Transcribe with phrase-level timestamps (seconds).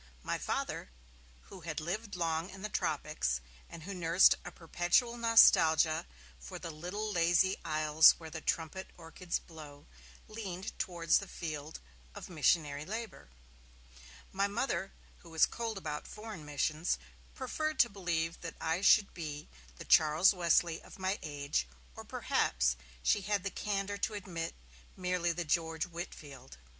[0.23, 0.89] My Father,
[1.51, 6.07] who had lived long in the Tropics, and who nursed a perpetual nostalgia
[6.39, 9.85] for 'the little lazy isles where the trumpet orchids blow',
[10.27, 11.79] leaned towards the field
[12.15, 13.29] of missionary labour.
[14.31, 16.97] My Mother, who was cold about foreign missions,
[17.35, 22.75] preferred to believe that I should be the Charles Wesley of my age, 'or perhaps',
[23.03, 24.55] she had the candour to admit,
[24.97, 26.57] 'merely the George Whitefield'.